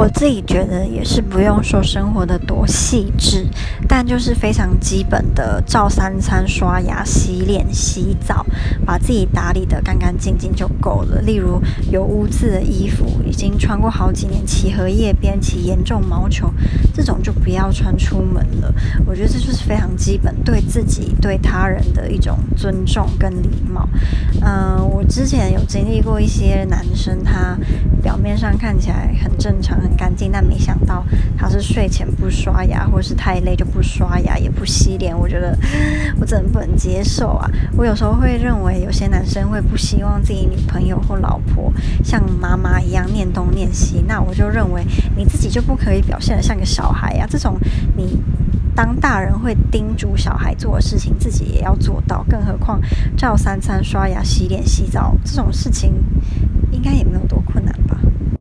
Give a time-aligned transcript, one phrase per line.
[0.00, 3.46] 我自己觉得也是不用说生活的多细致，
[3.86, 8.46] 但就是非常基本的照三餐、刷牙、洗脸、洗澡，
[8.86, 11.20] 把自己打理得干干净净就够了。
[11.20, 11.60] 例如
[11.90, 16.50] 有污渍的衣服，已经穿过好几年，起荷叶边、起严重毛球，
[16.94, 18.74] 这种就不要穿出门了。
[19.04, 23.86] 我觉得这就是非常基本，对自己、对他人的一种尊重跟礼貌。
[24.40, 27.54] 嗯、我之前有经历过一些男生，他
[28.02, 29.78] 表面上看起来很正常。
[29.96, 31.04] 干净，但没想到
[31.36, 35.16] 他是睡前不刷牙，或是太累就不刷牙，也不洗脸。
[35.16, 35.56] 我觉得
[36.20, 37.50] 我真的不能接受啊！
[37.76, 41.72] 我有时候会认为，有些男生会不希望自己女朋友或老婆
[42.04, 44.84] 像妈妈一样念东念西，那我就认为
[45.16, 47.56] 你自己就不可以表现得像个小孩呀、这种
[47.96, 48.22] 你
[48.74, 52.24] 当大人会叮嘱小孩做的事情，自己也要做到。
[52.28, 52.80] 更何况
[53.16, 55.92] 照三餐、刷牙、洗脸、洗澡这种事情，
[56.70, 57.42] 应该也没有多。